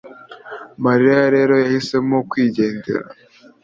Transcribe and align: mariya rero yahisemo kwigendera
mariya 0.85 1.19
rero 1.35 1.53
yahisemo 1.63 2.17
kwigendera 2.29 3.05